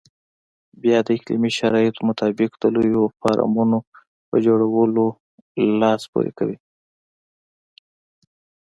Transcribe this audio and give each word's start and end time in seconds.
بیا 0.81 0.97
د 1.05 1.07
اقلیمي 1.17 1.51
شرایطو 1.59 2.01
مطابق 2.09 2.51
د 2.57 2.63
لویو 2.75 3.03
فارمونو 3.19 3.77
په 4.29 4.35
جوړولو 4.45 5.05
لاس 5.81 6.01
پورې 6.11 6.31
کوي. 6.37 6.57